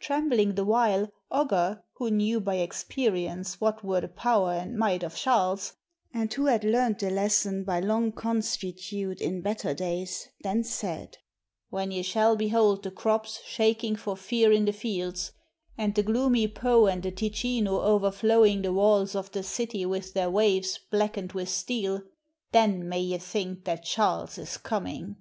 [0.00, 5.14] Trembling the while, Ogger, who knew by experience what were the power and might of
[5.14, 5.74] Charles
[6.10, 11.18] and who had learned the lesson by long consue tude in better days, then said,
[11.68, 15.32] 'When ye shall behold the crops shaking for fear in the fields,
[15.76, 20.30] and the gloomy Po and the Ticino overflowing the walls of the city with their
[20.30, 22.00] waves blackened with steel,
[22.52, 25.16] then may ye think that Charles is coming.'